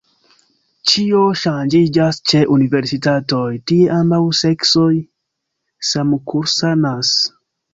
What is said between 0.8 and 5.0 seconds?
Ĉio ŝanĝiĝas ĉe universitatoj: tie ambaŭ seksoj